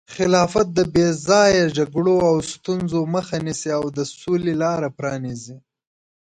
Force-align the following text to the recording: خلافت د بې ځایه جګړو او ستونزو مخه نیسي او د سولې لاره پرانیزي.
خلافت 0.15 0.67
د 0.77 0.79
بې 0.93 1.07
ځایه 1.27 1.65
جګړو 1.77 2.15
او 2.29 2.35
ستونزو 2.51 2.99
مخه 3.15 3.35
نیسي 3.45 3.71
او 3.79 3.83
د 3.97 3.99
سولې 4.19 4.53
لاره 4.63 4.89
پرانیزي. 4.97 5.57